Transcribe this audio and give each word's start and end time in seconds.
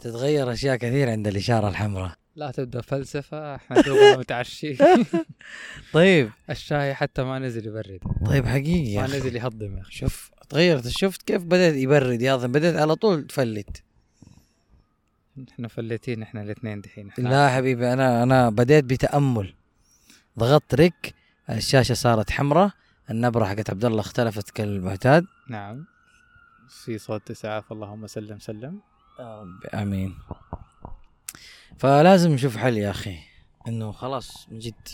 تتغير 0.00 0.52
أشياء 0.52 0.76
كثير 0.76 1.10
عند 1.10 1.26
الإشارة 1.26 1.68
الحمراء. 1.68 2.12
لا 2.36 2.50
تبدأ 2.50 2.80
فلسفة 2.80 3.54
إحنا 3.54 3.80
دوبنا 3.80 4.16
متعشي 4.16 4.76
طيب. 5.92 6.30
الشاي 6.50 6.94
حتى 6.94 7.22
ما 7.22 7.38
نزل 7.38 7.66
يبرد. 7.66 8.00
طيب 8.26 8.46
حقيقي 8.46 8.96
ما. 8.96 9.06
نزل 9.06 9.36
يهضم 9.36 9.76
يا 9.76 9.82
أخي. 9.82 9.92
شوف 9.92 10.30
تغيرت 10.48 10.88
شفت 10.88 11.22
كيف 11.22 11.42
بدأت 11.42 11.74
يبرد 11.74 12.22
يا 12.22 12.36
أخي 12.36 12.46
بدأت 12.48 12.76
على 12.76 12.94
طول 12.94 13.26
تفلت. 13.26 13.82
إحنا 15.52 15.68
فليتين 15.68 16.22
إحنا 16.22 16.42
الاثنين 16.42 16.80
دحين. 16.80 17.10
لا 17.18 17.48
حبيبي 17.48 17.92
أنا 17.92 18.22
أنا 18.22 18.50
بديت 18.50 18.84
بتأمل. 18.84 19.54
ضغطت 20.38 20.74
ريك 20.74 21.14
الشاشة 21.50 21.92
صارت 21.94 22.30
حمراء 22.30 22.70
النبرة 23.10 23.44
حقت 23.44 23.70
عبد 23.70 23.84
الله 23.84 24.00
اختلفت 24.00 24.50
كالمعتاد. 24.50 25.24
نعم. 25.48 25.84
في 26.84 26.98
صوت 26.98 27.30
اسعاف 27.30 27.72
اللهم 27.72 28.06
سلم 28.06 28.38
سلم. 28.38 28.80
آمين. 29.74 30.14
فلازم 31.78 32.32
نشوف 32.32 32.56
حل 32.56 32.76
يا 32.76 32.90
أخي 32.90 33.18
إنه 33.68 33.92
خلاص 33.92 34.48
من 34.50 34.58
جد. 34.58 34.88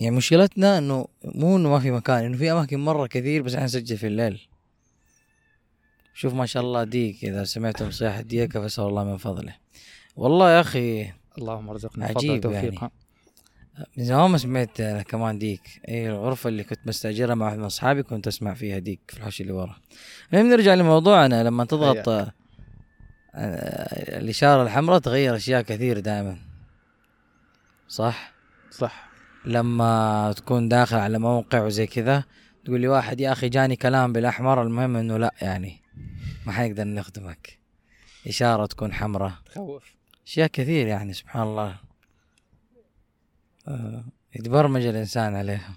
يعني 0.00 0.16
مشكلتنا 0.16 0.78
إنه 0.78 1.08
مو 1.24 1.56
إنه 1.56 1.68
ما 1.68 1.78
في 1.78 1.90
مكان 1.90 2.24
إنه 2.24 2.36
في 2.36 2.52
أماكن 2.52 2.80
مرة 2.80 3.06
كثير 3.06 3.42
بس 3.42 3.54
إحنا 3.54 3.64
نسجل 3.64 3.96
في 3.96 4.06
الليل. 4.06 4.48
شوف 6.14 6.34
ما 6.34 6.46
شاء 6.46 6.62
الله 6.62 6.84
ديك 6.84 7.24
إذا 7.24 7.44
سمعتم 7.44 7.90
صياح 7.90 8.20
ديك 8.20 8.52
فأسأل 8.52 8.84
الله 8.84 9.04
من 9.04 9.16
فضله. 9.16 9.56
والله 10.16 10.50
يا 10.50 10.60
أخي 10.60 11.12
اللهم 11.38 11.70
ارزقنا 11.70 12.06
عجيب 12.06 12.44
يعني. 12.44 12.78
من 13.96 14.04
زمان 14.04 14.30
ما 14.30 14.38
سمعت 14.38 14.80
أنا 14.80 15.02
كمان 15.02 15.38
ديك. 15.38 15.80
اي 15.88 16.10
الغرفة 16.10 16.48
اللي 16.48 16.64
كنت 16.64 16.80
مستأجرها 16.86 17.34
مع 17.34 17.46
واحد 17.46 17.58
من 17.58 17.64
أصحابي 17.64 18.02
كنت 18.02 18.26
أسمع 18.26 18.54
فيها 18.54 18.78
ديك 18.78 19.00
في 19.08 19.16
الحوش 19.16 19.40
اللي 19.40 19.52
ورا. 19.52 19.76
المهم 20.32 20.50
نرجع 20.50 20.74
لموضوعنا. 20.74 21.44
لما 21.44 21.64
تضغط 21.64 22.08
آه، 22.08 22.32
آه، 23.34 24.18
الإشارة 24.18 24.62
الحمراء 24.62 24.98
تغير 24.98 25.36
أشياء 25.36 25.62
كثير 25.62 25.98
دائما. 25.98 26.36
صح؟ 27.88 28.32
صح. 28.70 29.08
لما 29.44 30.34
تكون 30.36 30.68
داخل 30.68 30.96
على 30.96 31.18
موقع 31.18 31.62
وزي 31.62 31.86
كذا 31.86 32.24
تقول 32.64 32.80
لي 32.80 32.88
واحد 32.88 33.20
يا 33.20 33.32
أخي 33.32 33.48
جاني 33.48 33.76
كلام 33.76 34.12
بالأحمر. 34.12 34.62
المهم 34.62 34.96
إنه 34.96 35.16
لا 35.16 35.34
يعني 35.42 35.80
ما 36.46 36.52
حنقدر 36.52 36.84
نخدمك. 36.84 37.58
إشارة 38.26 38.66
تكون 38.66 38.92
حمراء. 38.92 39.32
تخوف. 39.46 39.96
أشياء 40.26 40.46
كثير 40.46 40.86
يعني 40.86 41.12
سبحان 41.12 41.42
الله. 41.42 41.91
يتبرمج 44.34 44.86
الإنسان 44.86 45.34
عليها. 45.36 45.74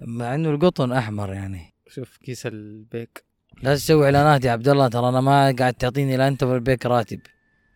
مع 0.00 0.34
إنه 0.34 0.50
القطن 0.50 0.92
أحمر 0.92 1.32
يعني. 1.32 1.74
شوف 1.88 2.16
كيس 2.16 2.46
البيك. 2.46 3.24
لا 3.62 3.74
تسوي 3.74 4.04
إعلانات 4.04 4.44
يا 4.44 4.52
عبد 4.52 4.68
الله 4.68 4.88
ترى 4.88 5.08
أنا 5.08 5.20
ما 5.20 5.54
قاعد 5.58 5.74
تعطيني 5.74 6.16
لا 6.16 6.28
أنت 6.28 6.42
ولا 6.42 6.54
البيك 6.54 6.86
راتب. 6.86 7.20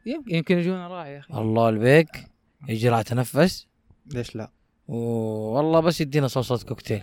يمكن 0.07 0.35
يمكن 0.35 0.59
يجونا 0.59 0.89
راعي 0.89 1.15
يا 1.15 1.19
أخي. 1.19 1.35
الله 1.35 1.69
البيك. 1.69 2.27
يجي 2.69 2.89
راح 2.89 3.03
تنفس. 3.03 3.67
ليش 4.07 4.37
لا؟ 4.37 4.51
والله 4.89 5.81
بس 5.81 6.01
يدينا 6.01 6.29
صوصة 6.29 6.67
كوكتيل. 6.67 7.03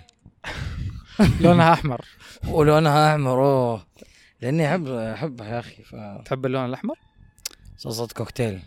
لونها 1.41 1.73
أحمر. 1.73 2.05
ولونها 2.47 3.13
أحمر 3.13 3.43
أوه. 3.45 3.87
لأني 4.41 4.69
أحب 4.69 4.87
أحبها 4.87 5.47
يا 5.47 5.59
أخي 5.59 5.83
ف 5.83 5.95
تحب 6.25 6.45
اللون 6.45 6.65
الأحمر؟ 6.65 6.95
صوصة 7.77 8.07
كوكتيل. 8.07 8.59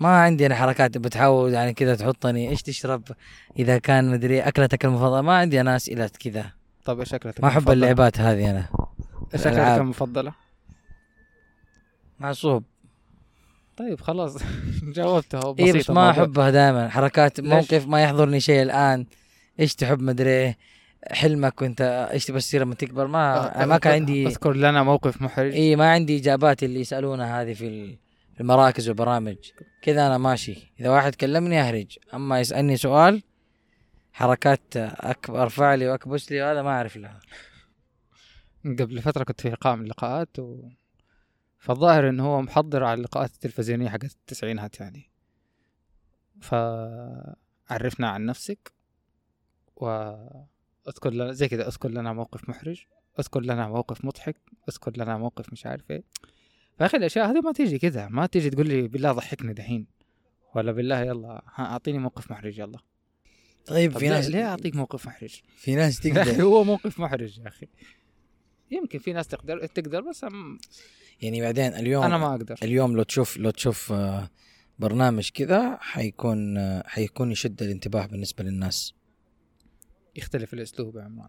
ما 0.00 0.08
عندي 0.22 0.46
أنا 0.46 0.54
حركات 0.54 0.98
بتحاول 0.98 1.52
يعني 1.52 1.74
كذا 1.74 1.94
تحطني. 1.94 2.48
إيش 2.50 2.62
تشرب؟ 2.62 3.02
إذا 3.58 3.78
كان 3.78 4.10
مدري 4.10 4.40
أكلتك 4.40 4.84
المفضلة. 4.84 5.20
ما 5.20 5.36
عندي 5.36 5.60
أنا 5.60 5.76
اسئله 5.76 6.10
كذا. 6.20 6.52
طيب 6.84 7.00
إيش 7.00 7.14
أكلتك 7.14 7.40
ما 7.44 7.48
أحب؟ 7.48 7.70
اللعبات 7.70 8.20
هذه 8.20 8.50
أنا. 8.50 8.68
إيش 9.34 9.46
أكلتك. 9.46 9.80
المفضلة؟ 9.80 10.32
معصوب. 12.20 12.64
طيب 13.76 14.00
خلاص. 14.00 14.36
جاوبتها. 14.96 15.40
إي 15.48 15.52
بسيطة 15.52 15.64
إيه، 15.64 15.72
بس 15.72 15.90
ما. 15.90 16.10
أحبها 16.10 16.50
دائما. 16.50 16.88
حركات؟ 16.88 17.40
موقف 17.40 17.86
ما 17.86 18.02
يحضرني 18.02 18.40
شيء 18.40 18.62
الآن. 18.62 19.06
إيش 19.60 19.74
تحب 19.74 20.00
مدري؟ 20.02 20.54
حلمك 21.10 21.62
وأنت 21.62 22.08
إيش 22.12 22.26
تبى 22.26 22.38
تصير 22.38 22.62
لما 22.62 22.74
تكبر؟ 22.74 23.06
ما 23.06 23.62
أه، 23.62 23.66
ما 23.66 23.78
كان 23.78 23.92
عندي 23.92 24.26
أذكر 24.26 24.52
لنا 24.52 24.82
موقف 24.82 25.22
محرج. 25.22 25.52
إي 25.52 25.76
ما 25.76 25.90
عندي 25.92 26.18
إجابات 26.18 26.62
اللي 26.62 26.80
يسألونها 26.80 27.42
هذه 27.42 27.52
في 27.54 27.66
ال- 27.68 27.96
في 27.96 28.07
المراكز 28.40 28.88
والبرامج. 28.88 29.36
كذا 29.82 30.06
أنا 30.06 30.18
ماشي. 30.18 30.72
إذا 30.80 30.90
واحد 30.90 31.14
كلمني 31.14 31.60
أهرج. 31.60 31.98
أما 32.14 32.40
يسألني 32.40 32.76
سؤال 32.76 33.22
حركات 34.12 34.76
أكبر 34.76 35.42
ارفع 35.42 35.74
لي 35.74 35.88
واكبس 35.88 36.32
لي 36.32 36.42
هذا 36.42 36.62
ما 36.62 36.70
أعرف 36.70 36.96
لها. 36.96 37.20
قبل 38.64 39.02
فترة 39.02 39.24
كنت 39.24 39.40
في 39.40 39.48
لقاء 39.50 39.76
من 39.76 39.84
اللقاءات 39.84 40.38
و... 40.38 40.68
فالظاهر 41.58 42.08
إنه 42.08 42.26
هو 42.26 42.42
محضر 42.42 42.84
على 42.84 42.98
اللقاءات 42.98 43.34
التلفزيونية 43.34 43.88
حقت 43.88 44.04
التسعينات 44.04 44.80
يعني. 44.80 45.10
فعرفنا 46.40 48.08
عن 48.08 48.26
نفسك 48.26 48.72
واذكر 49.76 51.10
لنا 51.10 51.32
زي 51.32 51.48
كذا 51.48 51.68
اذكر 51.68 51.88
لنا 51.88 52.12
موقف 52.12 52.48
محرج 52.48 52.84
اذكر 53.18 53.40
لنا 53.40 53.68
موقف 53.68 54.04
مضحك 54.04 54.36
اذكر 54.68 54.92
لنا 54.96 55.18
موقف 55.18 55.52
مش 55.52 55.66
عارف 55.66 55.90
إيه. 55.90 56.04
فأخي 56.78 56.96
الأشياء 56.96 57.30
هذه 57.30 57.40
ما 57.40 57.52
تيجي 57.52 57.78
كذا 57.78 58.08
ما 58.08 58.26
تيجي 58.26 58.50
تقول 58.50 58.68
لي 58.68 58.88
بالله 58.88 59.12
ضحكني 59.12 59.52
دحين. 59.52 59.86
ولا 60.54 60.72
بالله 60.72 61.00
يلا 61.00 61.28
ها 61.54 61.64
أعطيني 61.64 61.98
موقف 61.98 62.30
محرج 62.30 62.58
يلا. 62.58 62.78
طيب 63.66 63.98
في 63.98 64.08
ناس 64.08 64.28
ليه 64.30 64.44
أعطيك 64.48 64.76
موقف 64.76 65.06
محرج؟ 65.06 65.40
في 65.56 65.74
ناس 65.74 66.00
تقدر. 66.00 66.42
هو 66.42 66.64
موقف 66.64 67.00
محرج 67.00 67.38
يا 67.38 67.48
أخي. 67.48 67.66
يمكن 68.70 68.98
في 68.98 69.12
ناس 69.12 69.26
تقدر 69.28 69.66
تقدر 69.66 70.00
بس 70.00 70.24
أم- 70.24 70.28
يعني 71.22 71.40
بعدين 71.40 71.74
اليوم 71.74 72.04
أنا 72.04 72.18
ما 72.18 72.30
أقدر. 72.30 72.56
اليوم 72.62 72.96
لو 72.96 73.02
تشوف 73.02 73.36
لو 73.36 73.50
تشوف 73.50 73.92
آه، 73.92 74.30
برنامج 74.78 75.30
كذا 75.34 75.76
حيكون 75.80 76.56
آه، 76.58 76.82
حيكون 76.86 77.32
يشد 77.32 77.62
الانتباه 77.62 78.06
بالنسبة 78.06 78.44
للناس. 78.44 78.94
يختلف 80.16 80.54
الأسلوب 80.54 80.96
يا 80.96 81.02
عمران. 81.02 81.28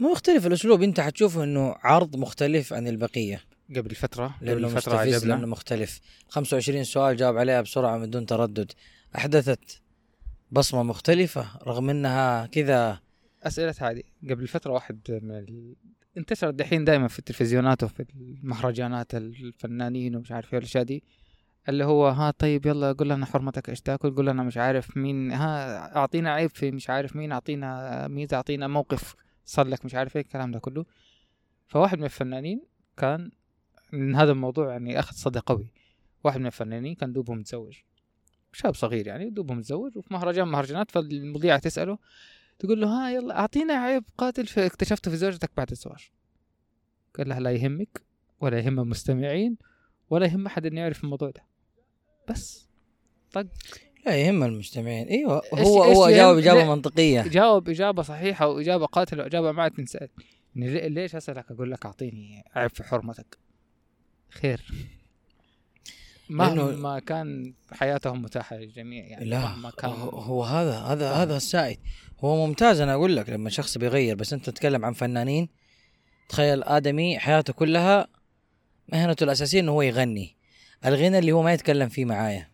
مو 0.00 0.12
يختلف 0.12 0.46
الأسلوب 0.46 0.82
أنت 0.82 1.00
حتشوف 1.00 1.38
إنه 1.38 1.74
عرض 1.78 2.16
مختلف 2.16 2.72
عن 2.72 2.88
البقية. 2.88 3.40
قبل 3.76 3.94
فترة 3.94 4.34
قبل 4.42 4.62
مستفز 4.62 4.94
عجبنا. 4.94 5.34
لأنه 5.34 5.46
مختلف. 5.46 6.00
25 6.28 6.84
سؤال 6.84 7.16
جاوب 7.16 7.36
عليها 7.36 7.60
بسرعة 7.60 7.98
من 7.98 8.10
دون 8.10 8.26
تردد. 8.26 8.72
أحدثت 9.16 9.82
بصمة 10.50 10.82
مختلفة 10.82 11.46
رغم 11.66 11.90
إنها 11.90 12.46
كذا. 12.46 13.00
أسئلة 13.42 13.74
هذه. 13.80 14.02
قبل 14.30 14.46
فترة 14.46 14.72
واحد 14.72 15.00
من 15.22 15.30
ال... 15.30 15.76
انتشرت 16.18 16.54
دحين 16.54 16.84
دائما 16.84 17.08
في 17.08 17.18
التلفزيونات 17.18 17.82
وفي 17.84 18.06
المهرجانات 18.16 19.14
الفنانين 19.14 20.16
ومش 20.16 20.32
عارف 20.32 20.52
إيه 20.52 20.58
الاشياء 20.58 20.84
دي. 20.84 21.04
اللي 21.68 21.84
هو 21.84 22.08
ها 22.08 22.30
طيب 22.30 22.66
يلا 22.66 22.92
قول 22.92 23.08
لنا 23.10 23.26
حرمتك 23.26 23.68
إيش 23.68 23.80
تاكل؟ 23.80 24.14
قول 24.14 24.26
لنا 24.26 24.42
مش 24.42 24.56
عارف 24.56 24.96
مين 24.96 25.32
ها 25.32 25.96
أعطينا 25.96 26.32
عيب 26.32 26.50
في 26.50 26.70
مش 26.70 26.90
عارف 26.90 27.16
مين 27.16 27.32
أعطينا 27.32 28.08
ميزة 28.08 28.36
أعطينا 28.36 28.68
موقف 28.68 29.14
صار 29.44 29.66
لك 29.66 29.84
مش 29.84 29.94
عارف 29.94 30.16
إيه 30.16 30.22
الكلام 30.22 30.50
ده 30.50 30.58
كله. 30.58 30.84
فواحد 31.66 31.98
من 31.98 32.04
الفنانين 32.04 32.62
كان 32.96 33.30
من 33.92 34.14
هذا 34.14 34.32
الموضوع 34.32 34.72
يعني 34.72 34.98
أخذ 34.98 35.16
صدى 35.16 35.38
قوي. 35.38 35.72
واحد 36.24 36.40
من 36.40 36.46
الفنانين 36.46 36.94
كان 36.94 37.12
دوبه 37.12 37.34
متزوج. 37.34 37.76
شاب 38.52 38.74
صغير 38.74 39.06
يعني 39.06 39.30
دوبه 39.30 39.54
متزوج 39.54 39.96
وفي 39.98 40.14
مهرجان 40.14 40.48
مهرجانات 40.48 40.90
فالمذيعة 40.90 41.58
تسأله 41.58 41.98
تقول 42.58 42.80
له 42.80 42.88
ها 42.88 43.10
يلا 43.10 43.38
أعطينا 43.38 43.74
عيب 43.74 44.04
قاتل 44.18 44.46
في 44.46 44.66
اكتشفته 44.66 45.10
في 45.10 45.16
زوجتك 45.16 45.50
بعد 45.56 45.70
الزواج. 45.70 46.10
قال 47.18 47.28
لها 47.28 47.40
لا 47.40 47.50
يهمك 47.50 48.02
ولا 48.40 48.58
يهم 48.58 48.80
المستمعين 48.80 49.56
ولا 50.10 50.26
يهم 50.26 50.46
أحد 50.46 50.66
إنه 50.66 50.80
يعرف 50.80 51.04
الموضوع 51.04 51.30
ده. 51.30 51.42
بس. 52.28 52.68
طق. 53.32 53.46
لا 54.06 54.16
يهم 54.16 54.42
المستمعين. 54.42 55.06
إيوه 55.08 55.42
هو 55.54 55.84
إيش 55.84 55.96
هو؟ 55.96 56.10
جاوب 56.10 56.38
إجابة؟ 56.38 56.74
منطقية. 56.74 57.22
جاوب 57.22 57.68
إجابة 57.68 58.02
صحيحة 58.02 58.48
وإجابة 58.48 58.86
قاتلة 58.86 59.22
وإجابة 59.22 59.52
ما 59.52 59.62
عاد 59.62 59.70
تنسال 59.70 60.08
ليش 60.54 61.16
أسألك؟ 61.16 61.50
أقول 61.50 61.70
لك 61.70 61.86
أعطيني 61.86 62.44
عيب 62.54 62.70
في 62.70 62.84
حرمتك. 62.84 63.38
خير. 64.30 64.64
مهما 66.30 66.98
كان 66.98 67.54
حياتهم 67.72 68.22
متاحة 68.22 68.56
للجميع 68.56 69.04
يعني 69.04 69.24
لا 69.24 69.38
مهما 69.40 69.70
كان. 69.70 69.90
هو- 69.90 70.44
هذا 70.44 70.78
هذا 70.78 71.10
آه. 71.10 71.22
هذا 71.22 71.36
السائد 71.36 71.78
هو 72.20 72.46
ممتاز 72.46 72.80
أنا 72.80 72.94
أقول 72.94 73.16
لك 73.16 73.30
لما 73.30 73.50
شخص 73.50 73.78
بيغير 73.78 74.16
بس 74.16 74.32
أنت 74.32 74.50
تتكلم 74.50 74.84
عن 74.84 74.92
فنانين 74.92 75.48
تخيل 76.28 76.62
آدمي 76.62 77.18
حياته 77.18 77.52
كلها 77.52 78.06
مهنته 78.92 79.24
الأساسية 79.24 79.60
إنه 79.60 79.72
هو 79.72 79.82
يغني. 79.82 80.36
الغنى 80.86 81.18
اللي 81.18 81.32
هو 81.32 81.42
ما 81.42 81.52
يتكلم 81.52 81.88
فيه 81.88 82.04
معايا. 82.04 82.50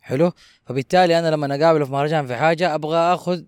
حلو؟ 0.00 0.32
فبالتالي 0.66 1.18
أنا 1.18 1.30
لما 1.30 1.54
أقابله 1.56 1.84
في 1.84 1.92
مهرجان 1.92 2.26
في 2.26 2.36
حاجة 2.36 2.74
أبغى 2.74 2.96
آخذ 2.98 3.42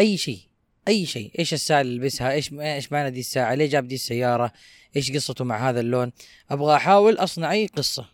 أي 0.00 0.16
شيء. 0.16 0.47
أي 0.88 1.06
شيء. 1.06 1.32
إيش 1.38 1.54
الساعة 1.54 1.80
اللي 1.80 1.94
يلبسها 1.94 2.32
إيش 2.32 2.52
إيش 2.52 2.92
معنى 2.92 3.10
دي 3.10 3.20
الساعة؟ 3.20 3.54
ليه 3.54 3.66
جاب 3.66 3.88
دي 3.88 3.94
السيارة؟ 3.94 4.52
إيش 4.96 5.12
قصته 5.12 5.44
مع 5.44 5.68
هذا 5.68 5.80
اللون؟ 5.80 6.12
أبغى 6.50 6.76
أحاول 6.76 7.14
اصنع 7.14 7.52
اي 7.52 7.66
قصة. 7.66 8.08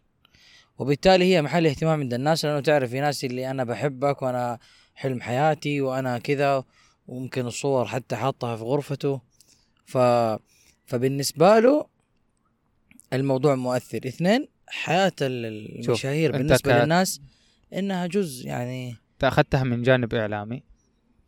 وبالتالي 0.79 1.25
هي 1.25 1.43
محل 1.43 1.67
اهتمام 1.67 2.01
عند 2.01 2.15
الناس 2.15 2.45
لأنه 2.45 2.61
تعرف 2.61 2.91
في 2.91 3.01
ناس 3.01 3.25
اللي 3.25 3.51
أنا 3.51 3.65
بحبك 3.65 4.23
وأنا 4.23 4.59
حلم 4.95 5.21
حياتي 5.21 5.81
وأنا 5.81 6.19
كذا 6.19 6.65
وممكن 7.07 7.47
الصور 7.47 7.85
حتى 7.85 8.17
حاطها 8.17 8.57
في 8.57 8.63
غرفته. 8.63 9.21
ف 9.87 9.99
فبالنسبة 10.87 11.59
له 11.59 11.87
الموضوع 13.13 13.55
مؤثر. 13.55 14.01
اثنين 14.07 14.49
حياة 14.67 15.13
المشاهير 15.21 16.33
بالنسبة 16.33 16.79
للناس 16.83 17.21
إنها 17.73 18.07
جزء 18.07 18.47
يعني 18.47 18.97
أخذتها 19.23 19.65
من 19.65 19.83
جانب 19.83 20.15
إعلامي. 20.15 20.63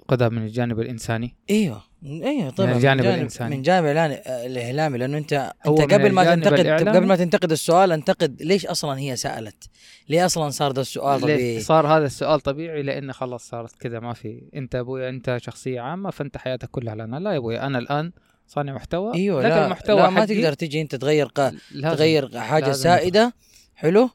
خذها 0.09 0.29
من 0.29 0.43
الجانب 0.43 0.81
الإنساني. 0.81 1.35
إيوه. 1.51 1.83
إيوه 2.05 2.51
طبعا 2.51 2.71
من 2.71 2.77
الجانب 2.77 3.05
من 3.05 3.15
الإنساني. 3.15 3.57
من 3.57 3.63
جانب 3.63 3.87
الإعلامي 3.87 4.99
لأنه 4.99 5.19
أنت 5.19 5.53
أنت 5.67 5.81
قبل 5.81 6.13
ما 6.13 6.35
تنتقد 6.35 6.67
قبل 6.67 7.07
ما 7.07 7.17
تنتقد 7.17 7.53
السؤال 7.53 7.93
أنتقد 7.93 8.43
ليش 8.43 8.67
أصلا 8.67 8.99
هي 8.99 9.17
سألت؟ 9.17 9.69
ليه 10.09 10.27
أصلا 10.27 10.51
صار 10.51 10.73
ده 10.73 10.81
السؤال 10.81 11.21
طبيعي؟ 11.21 11.61
صار 11.61 11.87
هذا 11.87 12.07
السؤال 12.07 12.41
طبيعي؟ 12.41 12.83
لأن 12.83 13.13
خلاص 13.13 13.49
صارت 13.49 13.77
كذا 13.81 14.01
ما 14.01 14.13
في. 14.13 14.43
أنت 14.57 14.75
أبوي 14.75 15.09
أنت 15.09 15.39
شخصية 15.41 15.81
عامة 15.81 16.11
فأنت 16.11 16.37
حياتك 16.37 16.71
كلها 16.71 16.95
لنا. 16.95 17.17
لا 17.17 17.33
يا 17.33 17.37
أبوي 17.37 17.61
أنا 17.61 17.79
الآن 17.79 18.13
صانع 18.47 18.73
محتوى. 18.75 19.15
إيوه 19.15 19.43
لك 19.43 19.51
لا, 19.51 19.65
المحتوى 19.67 19.97
لا 19.97 20.11
ما 20.11 20.25
تقدر 20.25 20.53
تجي 20.53 20.81
أنت 20.81 20.95
تغير 20.95 21.27
قا... 21.27 21.53
لازم. 21.73 21.97
تغير 21.97 22.41
حاجة 22.41 22.67
لازم. 22.67 22.83
سائدة. 22.83 23.35
حلو؟ 23.75 24.11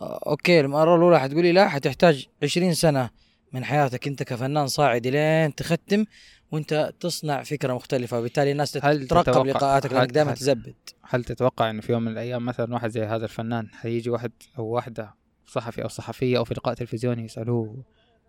أوكي 0.00 0.60
المرة 0.60 0.96
الأولى 0.96 1.20
حتقولي 1.20 1.52
لا 1.52 1.68
حتحتاج 1.68 2.26
20 2.42 2.74
سنة. 2.74 3.10
من 3.52 3.64
حياتك 3.64 4.06
انت 4.06 4.22
كفنان 4.22 4.66
صاعدي 4.66 5.10
لين 5.10 5.54
تختم 5.54 6.04
وانت 6.52 6.92
تصنع 7.00 7.42
فكرة 7.42 7.72
مختلفة 7.72 8.18
وبالتالي 8.18 8.52
الناس 8.52 8.78
هل 8.82 9.06
تترقب 9.06 9.46
لقاءاتك 9.46 9.92
لأنك 9.92 10.10
دائما 10.10 10.34
تزبد. 10.34 10.74
هل 11.02 11.24
تتوقع 11.24 11.70
إنه 11.70 11.80
في 11.80 11.92
يوم 11.92 12.02
من 12.02 12.12
الأيام 12.12 12.44
مثلا 12.44 12.74
واحد 12.74 12.90
زي 12.90 13.02
هذا 13.02 13.24
الفنان 13.24 13.68
حيجي 13.74 14.10
واحد 14.10 14.32
أو 14.58 14.66
واحدة 14.66 15.14
صحفي 15.46 15.82
أو 15.82 15.88
صحفية 15.88 16.38
أو 16.38 16.44
في 16.44 16.54
لقاء 16.54 16.74
تلفزيوني 16.74 17.24
يسألوه 17.24 17.84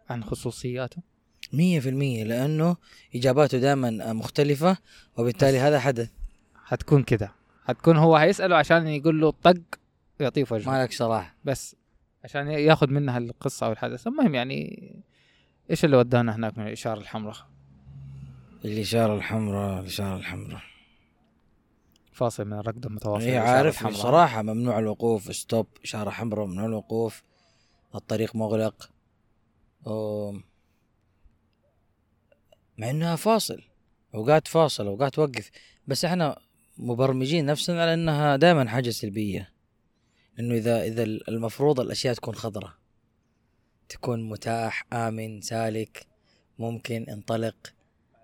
عن 0.10 0.24
خصوصياته؟ 0.24 1.02
مية 1.54 1.80
في 1.80 1.90
المية 1.90 2.24
لأنه 2.24 2.76
إجاباته 3.16 3.58
دائما 3.58 4.14
مختلفة 4.14 4.78
وبالتالي. 5.18 5.60
هذا 5.60 5.80
حدث. 5.80 6.10
حتكون 6.66 7.04
كذا 7.04 7.32
حتكون 7.66 7.98
هو 7.98 8.16
هيسأله 8.16 8.56
عشان 8.56 8.88
يقول 8.88 9.22
له 9.22 9.32
طق 9.32 9.58
يعطيه 10.20 10.44
في 10.44 10.54
وجهه 10.54 10.72
ما 10.72 10.84
لك 10.84 10.94
صلاح. 10.94 11.36
بس 11.44 11.76
عشان 12.24 12.48
ياخذ 12.48 12.90
منها 12.90 13.18
القصة 13.18 13.66
أو 13.66 13.72
الحدث. 13.72 14.08
المهم 14.08 14.36
يعني 14.36 14.99
إيش 15.70 15.86
اللي 15.86 15.98
ودانا 15.98 16.36
هناك 16.36 16.58
من 16.58 16.68
الإشارة 16.68 17.00
الحمراء؟ 17.00 17.36
الإشارة 18.66 19.16
الحمراء 19.16 19.80
الإشارة 19.80 20.18
الحمراء. 20.18 20.62
فاصل 22.12 22.46
من 22.46 22.54
الركض 22.54 22.86
المتواصل 22.86 23.24
الإشارة 23.26 23.48
عارف. 23.48 23.88
بصراحة 23.88 24.42
ممنوع 24.42 24.80
الوقوف 24.80 25.36
ستوب 25.36 25.68
إشارة 25.84 26.10
حمراء 26.10 26.46
ممنوع 26.46 26.66
الوقوف. 26.66 27.24
الطريق 27.96 28.36
مغلق. 28.36 28.90
أم، 29.88 30.44
مع 32.78 32.90
إنها 32.90 33.16
فاصل. 33.16 33.62
أوقات 34.16 34.48
فاصل 34.48 34.88
أوقات 34.88 35.20
وقف 35.20 35.50
بس 35.88 36.06
إحنا 36.06 36.40
مبرمجين 36.78 37.46
نفسنا 37.46 37.82
على 37.82 37.94
إنها 37.94 38.36
دائما 38.36 38.70
حاجة 38.70 38.90
سلبية. 38.90 39.54
إنه 40.40 40.56
إذا 40.56 40.84
إذا 40.84 41.04
المفروض 41.04 41.80
الأشياء 41.80 42.14
تكون 42.14 42.36
خضراء. 42.36 42.79
تكون 43.90 44.30
متاح 44.30 44.86
آمن 44.94 45.42
سالك 45.42 46.06
ممكن 46.60 47.06
انطلق 47.10 47.56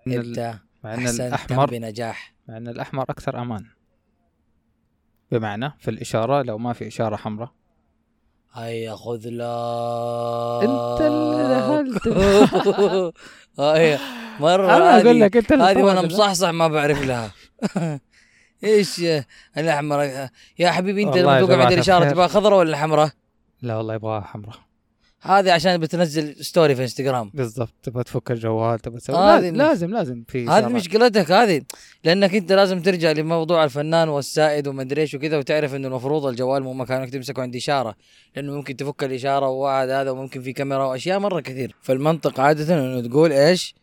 ابدأ 0.08 0.58
مع 0.84 0.94
إن 0.94 1.06
الأحمر 1.08 1.70
بنجاح. 1.70 2.34
مع 2.48 2.56
إن 2.56 2.68
الأحمر 2.68 3.02
أكثر 3.02 3.42
أمان. 3.42 3.64
بمعنى 5.32 5.72
في 5.78 5.90
الإشارة 5.90 6.42
لو 6.42 6.58
ما 6.58 6.72
في 6.72 6.86
إشارة 6.88 7.16
حمراء. 7.16 7.50
هيا 8.52 8.94
خذ 8.94 9.28
لا. 9.28 10.60
أنت 10.62 11.00
اللي 11.00 11.48
دخلت 11.48 12.08
هيا 13.60 13.98
مرة 14.40 14.76
أنا 14.76 15.00
أقول 15.00 15.20
لك 15.20 15.36
أنت 15.36 15.52
هذه 15.52 15.82
وأنا. 15.82 16.02
مصحصح 16.02 16.48
ما 16.48 16.68
بعرف 16.68 17.02
لها. 17.02 17.30
إيش 18.64 19.02
الأحمر؟ 19.56 20.28
يا 20.58 20.70
حبيبي 20.70 21.02
أنت 21.02 21.16
لما 21.16 21.40
جماعة 21.40 21.68
الاشاره. 21.68 22.10
تبغى 22.10 22.28
خضراء 22.28 22.58
ولا 22.58 22.76
حمراء؟ 22.76 23.10
لا 23.62 23.76
والله 23.76 23.94
يبغاها 23.94 24.20
حمراء. 24.20 24.65
هذه 25.26 25.52
عشان 25.52 25.78
بتنزل 25.78 26.44
ستوري 26.44 26.74
في 26.74 26.82
انستغرام 26.82 27.30
بالضبط 27.34 27.74
تبغى 27.82 28.04
تفك 28.04 28.30
الجوال 28.30 28.78
تبغى 28.78 28.98
تسوي. 28.98 29.16
هذه 29.16 29.40
لازم, 29.40 29.56
لازم 29.56 29.90
لازم 29.90 30.24
في 30.28 30.46
هذه. 30.46 30.68
مشكلتك 30.68 31.32
هذه 31.32 31.62
لأنك 32.04 32.34
أنت 32.34 32.52
لازم 32.52 32.82
ترجع 32.82 33.12
لموضوع 33.12 33.64
الفنان 33.64 34.08
والسائد 34.08 34.68
ومدري 34.68 35.00
إيش 35.00 35.14
وكذا 35.14 35.38
وتعرف 35.38 35.74
إنه 35.74 35.88
المفروض 35.88 36.26
الجوال 36.26 36.62
مو 36.62 36.72
مكانك 36.72 37.10
تمسكه 37.10 37.42
عند 37.42 37.56
إشارة 37.56 37.96
لأنه 38.36 38.52
ممكن 38.52 38.76
تفك 38.76 39.04
الإشارة 39.04 39.48
وواحد 39.48 39.90
هذا 39.90 40.10
وممكن 40.10 40.42
في 40.42 40.52
كاميرا 40.52 40.84
وأشياء 40.84 41.18
مرة 41.18 41.40
كثير. 41.40 41.74
فالمنطق 41.82 42.40
عادة 42.40 42.74
إنه 42.74 43.08
تقول 43.08 43.32
إيش؟ 43.32 43.74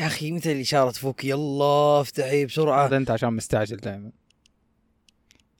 يا 0.00 0.06
أخي 0.06 0.32
متى 0.32 0.52
الإشارة 0.52 0.90
تفك؟ 0.90 1.24
يلا 1.24 2.00
افتحي 2.00 2.46
بسرعة. 2.46 2.86
هذا 2.86 2.96
أنت 2.96 3.10
عشان 3.10 3.32
مستعجل 3.32 3.76
دائما. 3.76 4.10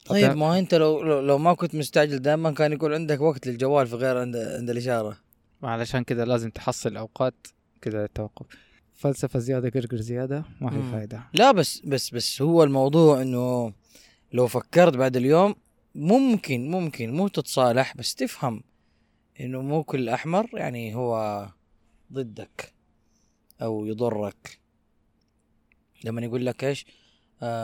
طيب 0.09 0.37
ما 0.37 0.59
انت 0.59 0.73
لو 0.75 1.21
لو, 1.21 1.37
ما 1.37 1.53
كنت 1.53 1.75
مستعجل 1.75 2.19
دائما 2.19 2.51
كان 2.51 2.73
يكون 2.73 2.93
عندك 2.93 3.21
وقت 3.21 3.47
للجوال 3.47 3.87
في 3.87 3.95
غير 3.95 4.17
عند 4.17 4.35
عند 4.35 4.69
الإشارة. 4.69 5.17
علشان 5.63 6.03
كذا 6.03 6.25
لازم 6.25 6.49
تحصل 6.49 6.97
أوقات 6.97 7.47
كذا 7.81 8.01
للتوقف. 8.01 8.45
فلسفة 8.93 9.39
زيادة 9.39 9.69
قرقر 9.69 9.97
زيادة 9.97 10.43
ما 10.61 10.69
في 10.69 10.77
مم. 10.77 10.91
فايدة. 10.91 11.23
لا 11.33 11.51
بس 11.51 11.79
بس 11.79 12.09
بس 12.09 12.41
هو 12.41 12.63
الموضوع 12.63 13.21
إنه 13.21 13.73
لو 14.33 14.47
فكرت 14.47 14.97
بعد 14.97 15.17
اليوم 15.17 15.55
ممكن 15.95 16.71
ممكن 16.71 17.13
مو 17.13 17.27
تتصالح 17.27 17.97
بس 17.97 18.15
تفهم 18.15 18.63
إنه 19.39 19.61
مو 19.61 19.83
كل 19.83 20.09
أحمر 20.09 20.49
يعني 20.53 20.95
هو 20.95 21.45
ضدك 22.13 22.73
أو 23.61 23.85
يضرك. 23.85 24.59
لما 26.03 26.21
يقول 26.21 26.45
لك 26.45 26.63
إيش؟ 26.63 26.85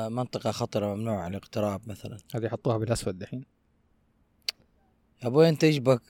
منطقة 0.09 0.51
خطرة 0.51 0.95
ممنوع 0.95 1.27
الاقتراب 1.27 1.81
مثلا. 1.87 2.17
هذه 2.35 2.47
حطوها 2.47 2.77
بالأسود 2.77 3.19
دحين. 3.19 3.45
يا 5.23 5.27
أبوي 5.27 5.49
أنت 5.49 5.63
إيش 5.63 5.77
بك؟ 5.77 6.01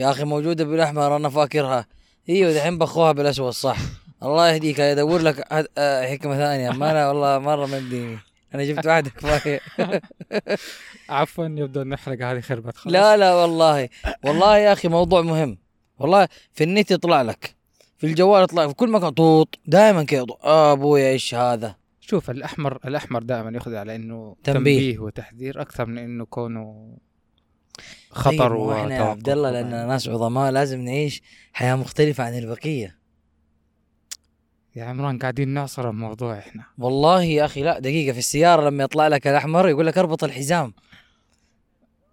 يا 0.00 0.10
أخي 0.10 0.24
موجودة 0.24 0.64
بالأحمر 0.64 1.16
أنا 1.16 1.28
فاكرها. 1.28 1.86
إيوه 2.28 2.52
دحين 2.52 2.78
بخوها 2.78 3.12
بالأسود 3.12 3.52
صح. 3.52 3.76
الله 4.22 4.48
يهديك 4.48 4.80
ادور 4.80 5.20
لك 5.20 5.52
آه، 5.78 6.06
حكمة 6.06 6.36
ثانية. 6.36 6.70
ما 6.70 6.90
أنا 6.90 7.08
والله 7.08 7.38
مرة 7.38 7.66
ما 7.66 7.76
يمديني 7.76 8.18
أنا 8.54 8.64
جبت 8.64 8.86
واحدة 8.86 9.10
كفاية. 9.10 9.60
عفوا 11.08 11.44
يبدو 11.44 11.82
أن 11.82 11.88
نحرق 11.88 12.26
هذه 12.26 12.40
خربت 12.40 12.76
خلاص. 12.76 12.92
لا 12.92 13.16
لا 13.16 13.34
والله. 13.34 13.88
والله 14.24 14.58
يا 14.58 14.72
أخي 14.72 14.88
موضوع 14.88 15.22
مهم. 15.22 15.58
والله 15.98 16.28
في 16.52 16.64
النت 16.64 16.90
يطلع 16.90 17.22
لك. 17.22 17.54
في 17.98 18.06
الجوال 18.06 18.42
يطلع 18.42 18.68
في 18.68 18.74
كل 18.74 18.90
مكان. 18.90 19.10
طوط. 19.10 19.58
دائما 19.66 20.04
كذا. 20.04 20.26
آه 20.44 20.72
ابويا 20.72 21.08
إيش 21.10 21.34
هذا؟ 21.34 21.83
شوف 22.06 22.30
الأحمر 22.30 22.78
الأحمر 22.84 23.22
دائما 23.22 23.50
ياخذ 23.50 23.74
على 23.74 23.96
إنه 23.96 24.36
تنبيه. 24.44 24.58
تنبيه, 24.58 24.98
وتحذير 24.98 25.60
أكثر 25.60 25.86
من 25.86 25.98
إنه 25.98 26.24
كونه 26.24 26.96
خطر 28.10 28.52
مو 28.52 28.72
إحنا 28.72 28.96
يا 28.96 29.02
عبد 29.02 29.28
الله. 29.28 29.50
لاننا 29.50 29.86
ناس 29.86 30.08
عظماء 30.08 30.50
لازم 30.50 30.80
نعيش 30.80 31.22
حياة 31.52 31.74
مختلفة 31.74 32.24
عن 32.24 32.38
البقية 32.38 32.98
يا 34.76 34.84
عمران 34.84 35.18
قاعدين 35.18 35.48
نعصر 35.48 35.90
الموضوع 35.90 36.38
إحنا 36.38 36.64
والله 36.78 37.22
يا 37.22 37.44
أخي 37.44 37.62
لا 37.62 37.78
دقيقة 37.78 38.12
في 38.12 38.18
السيارة 38.18 38.68
لما 38.68 38.84
يطلع 38.84 39.08
لك 39.08 39.26
الأحمر 39.26 39.68
يقول 39.68 39.86
لك 39.86 39.98
اربط 39.98 40.24
الحزام 40.24 40.60
أيوة. 40.60 40.74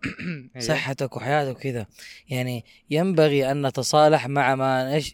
صحتك 0.59 1.17
وحياتك 1.17 1.57
وكذا. 1.57 1.85
يعني 2.29 2.65
ينبغي 2.89 3.51
أن 3.51 3.67
نتصالح 3.67 4.27
مع 4.27 4.55
ما 4.55 4.93
إيش 4.93 5.13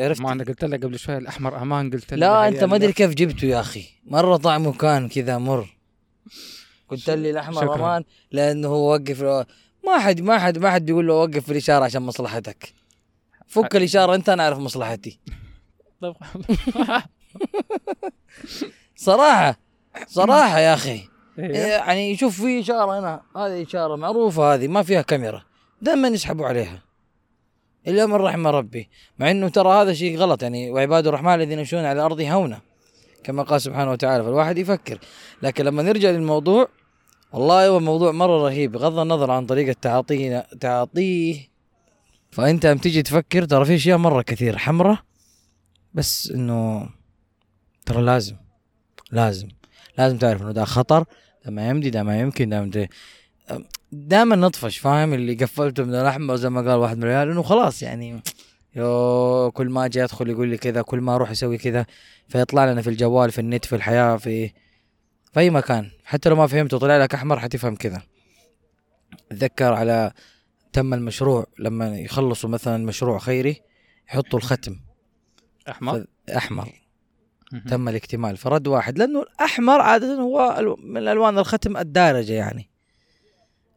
عرفت؟ 0.00 0.20
ما 0.20 0.32
أنا 0.32 0.44
قلت 0.44 0.64
لك 0.64 0.84
قبل 0.84 0.98
شوي 0.98 1.16
الأحمر 1.16 1.62
أمان 1.62 1.90
قلت 1.90 2.14
لا 2.14 2.48
أنت 2.48 2.64
ما 2.64 2.76
أدري 2.76 2.92
كيف 2.92 3.14
جبته 3.14 3.46
يا 3.46 3.60
أخي. 3.60 3.84
مرة 4.04 4.36
طعمه 4.36 4.72
كان 4.72 5.08
كذا 5.08 5.38
مر. 5.38 5.76
قلت 6.88 7.10
لي 7.10 7.30
الأحمر 7.30 7.62
شكراً. 7.62 7.74
أمان 7.74 8.04
لأنه 8.32 8.68
هو 8.68 8.92
وقف 8.92 9.22
ما 9.86 9.98
حد 9.98 10.20
ما 10.20 10.38
حد 10.38 10.58
ما 10.58 10.70
حد 10.70 10.84
بيقول 10.84 11.06
له 11.06 11.14
وقف 11.14 11.44
في 11.44 11.52
الإشارة 11.52 11.84
عشان 11.84 12.02
مصلحتك. 12.02 12.72
فك 13.48 13.76
الإشارة 13.76 14.14
أنت 14.14 14.28
أنا 14.28 14.42
أعرف 14.42 14.58
مصلحتي. 14.58 15.18
صراحة 18.96 19.58
صراحة 20.06 20.58
يا 20.58 20.74
أخي. 20.74 21.08
يعني 21.38 22.16
شوف 22.16 22.40
في 22.40 22.60
إشارة 22.60 22.98
هنا. 22.98 23.22
هذه 23.36 23.62
إشارة 23.62 23.96
معروفة 23.96 24.54
هذه 24.54 24.68
ما 24.68 24.82
فيها 24.82 25.02
كاميرا. 25.02 25.42
دائما 25.82 26.08
يسحبوا 26.08 26.46
عليها. 26.46 26.82
إلا 27.88 28.06
من 28.06 28.14
رحم 28.14 28.46
ربي. 28.46 28.88
مع 29.18 29.30
إنه 29.30 29.48
ترى 29.48 29.68
هذا 29.68 29.92
شيء 29.92 30.18
غلط 30.18 30.42
يعني 30.42 30.70
وعباد 30.70 31.06
الرحمن 31.06 31.34
الذين 31.34 31.58
يمشون 31.58 31.78
على 31.84 31.92
الأرض 31.92 32.20
هونا 32.20 32.60
كما 33.24 33.42
قال 33.42 33.60
سبحانه 33.60 33.90
وتعالى 33.90 34.24
فالواحد 34.24 34.58
يفكر. 34.58 34.98
لكن 35.42 35.64
لما 35.64 35.82
نرجع 35.82 36.10
للموضوع 36.10 36.68
والله 37.32 37.68
هو 37.68 37.80
موضوع 37.80 38.12
مرة 38.12 38.44
رهيب 38.44 38.72
بغض 38.72 38.98
النظر 38.98 39.30
عن 39.30 39.46
طريقة 39.46 39.76
تعاطيه 39.82 40.46
تعاطيه. 40.60 41.48
فأنت 42.30 42.66
لما 42.66 42.80
تيجي 42.80 43.02
تفكر 43.02 43.44
ترى 43.44 43.64
في 43.64 43.74
أشياء 43.74 43.98
مرة 43.98 44.22
كثير 44.22 44.58
حمراء 44.58 44.98
بس 45.94 46.30
إنه 46.30 46.88
ترى 47.86 48.02
لازم 48.02 48.36
لازم. 49.12 49.48
لازم 49.98 50.18
تعرف 50.18 50.42
إنه 50.42 50.52
ده 50.52 50.64
خطر 50.64 51.04
ده 51.44 51.50
ما 51.50 51.68
يمدي 51.68 51.90
ده 51.90 52.02
ما 52.02 52.20
يمكن 52.20 52.48
ده 52.48 52.62
مدري. 52.62 52.88
دائما 53.92 54.36
نطفش 54.36 54.78
فاهم؟ 54.78 55.14
اللي 55.14 55.34
قفلته 55.34 55.84
من 55.84 55.94
الاحمر 55.94 56.36
زي 56.36 56.50
ما 56.50 56.60
قال 56.60 56.78
واحد 56.78 56.96
من 56.96 57.04
العيال 57.04 57.30
إنه 57.30 57.42
خلاص 57.42 57.82
يعني 57.82 58.22
يو 58.76 59.50
كل 59.54 59.70
ما 59.70 59.84
أجي 59.84 60.04
أدخل 60.04 60.30
يقول 60.30 60.48
لي 60.48 60.56
كذا 60.56 60.82
كل 60.82 61.00
ما 61.00 61.14
أروح 61.14 61.30
أسوي 61.30 61.58
كذا 61.58 61.86
فيطلع 62.28 62.72
لنا 62.72 62.82
في 62.82 62.90
الجوال 62.90 63.30
في 63.30 63.40
النت 63.40 63.64
في 63.64 63.76
الحياة 63.76 64.16
في 64.16 64.48
في 65.32 65.40
أي 65.40 65.50
مكان. 65.50 65.90
حتى 66.04 66.28
لو 66.28 66.36
ما 66.36 66.46
فهمت 66.46 66.74
وطلع 66.74 66.96
لك 66.96 67.14
أحمر 67.14 67.38
حتفهم 67.40 67.76
كذا. 67.76 68.02
اتذكر 69.32 69.72
على 69.72 70.12
تم 70.72 70.94
المشروع 70.94 71.46
لما 71.58 71.98
يخلصوا 71.98 72.50
مثلا 72.50 72.86
مشروع 72.86 73.18
خيري 73.18 73.60
يحطوا 74.08 74.38
الختم. 74.38 74.76
أحمر؟ 75.68 76.04
أحمر. 76.36 76.85
تم 77.68 77.88
الاكتمال. 77.88 78.36
فرد 78.36 78.68
واحد. 78.68 78.98
لأنه 78.98 79.22
الأحمر 79.22 79.80
عادة 79.80 80.14
هو 80.14 80.76
من 80.78 81.08
الوان 81.08 81.38
الختم 81.38 81.76
الدارجة 81.76 82.32
يعني 82.32 82.70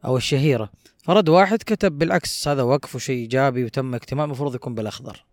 أو 0.05 0.17
الشهيرة. 0.17 0.71
فرد 1.03 1.29
واحد 1.29 1.63
كتب 1.63 1.97
بالعكس 1.97 2.47
هذا 2.47 2.61
وقف 2.61 2.95
وشيء 2.95 3.15
إيجابي 3.15 3.63
وتم 3.63 3.95
اكتمال 3.95 4.25
المفروض 4.25 4.55
يكون 4.55 4.75
بالأخضر. 4.75 5.25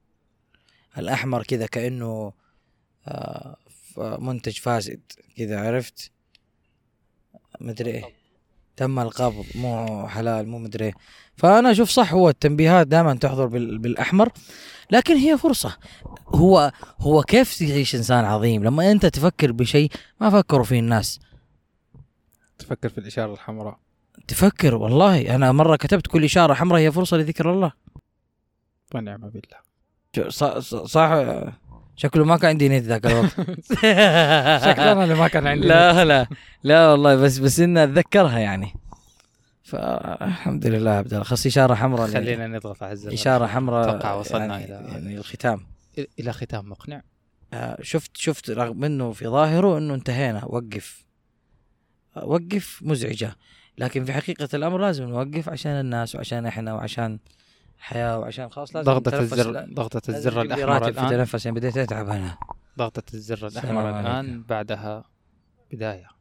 الأحمر 0.99 1.43
كذا 1.43 1.67
كأنه 1.67 2.33
آه، 3.09 3.57
منتج 3.97 4.59
فاسد. 4.59 5.01
كذا 5.37 5.61
عرفت؟ 5.61 6.11
مدري 7.61 7.91
إيه. 7.91 8.26
تم 8.77 8.99
القبض 8.99 9.45
مو 9.55 10.07
حلال 10.09 10.49
مو 10.49 10.59
مدري. 10.59 10.93
فأنا 11.37 11.71
أشوف 11.71 11.91
صح 11.91 12.13
هو 12.13 12.29
التنبيهات 12.29 12.87
دائما 12.87 13.15
تحضر 13.15 13.47
بال- 13.47 13.79
بالأحمر 13.79 14.29
لكن 14.91 15.15
هي 15.17 15.39
فرصة. 15.39 15.77
هو 16.29 16.73
هو 17.01 17.23
كيف 17.23 17.59
تعيش 17.59 17.95
إنسان 17.95 18.25
عظيم؟ 18.25 18.65
لما 18.65 18.93
أنت 18.93 19.07
تفكر 19.07 19.53
بشيء 19.53 19.91
ما 20.21 20.31
فكروا 20.31 20.65
فيه 20.65 20.81
الناس. 20.81 21.21
تفكر 22.59 22.89
في 22.89 22.99
الإشارة 22.99 23.33
الحمراء. 23.33 23.79
تفكر 24.29 24.75
والله 24.75 25.35
أنا 25.35 25.53
مرة 25.53 25.77
كتبت 25.77 26.07
كل 26.07 26.25
إشارة 26.25 26.55
حمراء 26.55 26.81
هي 26.81 26.93
فرصة 26.93 27.17
لذكر 27.17 27.53
الله. 27.53 27.73
ونعم 28.95 29.31
بالله. 29.31 30.29
صح, 30.31 30.59
صح؟ 30.85 31.11
شكله 31.97 32.25
ما 32.25 32.37
كان 32.37 32.49
عندي 32.51 32.69
نت 32.69 32.85
ذاك 32.85 33.07
الوقت. 33.07 33.31
شكلنا 34.69 35.05
اللي 35.05 35.15
ما 35.15 35.29
كان 35.29 35.47
عندي 35.47 35.67
لا 35.67 36.05
لا 36.05 36.27
لا 36.63 36.91
والله 36.91 37.17
بس 37.17 37.39
بس 37.39 37.61
اني 37.61 37.85
أتذكرها 37.85 38.39
يعني. 38.39 38.73
فالحمد 39.63 40.67
لله 40.67 40.91
عبد 40.91 41.13
الله. 41.13 41.25
خص 41.25 41.47
إشارة 41.47 41.75
حمراء 41.75 42.09
خلينا 42.09 42.47
نضغط 42.47 42.83
على 42.83 42.93
الزر. 42.93 43.13
إشارة 43.13 43.47
حمراء 43.47 43.91
أتوقع 43.91 44.15
وصلنا 44.15 44.59
يعني, 44.59 44.65
إلى 44.65 44.93
يعني 44.93 45.19
الختام. 45.19 45.67
إلى 46.19 46.33
ختام 46.33 46.69
مقنع. 46.69 47.03
آه، 47.53 47.79
شفت 47.83 48.17
شفت 48.17 48.51
رغم 48.51 48.85
إنه 48.85 49.13
في 49.13 49.29
ظاهره 49.29 49.79
إنه 49.79 49.95
انتهينا. 49.95 50.45
وقف. 50.45 51.07
آه، 52.17 52.25
وقف 52.25 52.81
مزعجة. 52.83 53.37
لكن 53.79 54.05
في 54.05 54.13
حقيقة 54.13 54.49
الأمر 54.55 54.81
لازم 54.81 55.05
نوقف 55.05 55.49
عشان 55.49 55.73
الناس 55.73 56.15
وعشان 56.15 56.47
إحنا 56.47 56.75
وعشان 56.75 57.19
حياة 57.79 58.19
وعشان 58.19 58.49
خلاص 58.49 58.77
لازم 58.77 58.93
ضغطة 58.93 59.11
نتنفس 59.11 59.33
الزر 59.33 59.51
لازم 59.53 60.11
الزر 60.11 60.69
راتب 60.69 60.93
في 60.93 61.01
الآن. 61.01 61.11
تنفس 61.11 61.47
يعني 61.47 61.59
بديت 61.59 61.79
أتعب 61.79 62.09
أنا. 62.09 62.37
ضغطة 62.79 63.03
الزر 63.15 63.51
عليكم. 63.87 64.07
الآن 64.07 64.43
بعدها 64.43 65.05
بداية. 65.73 66.16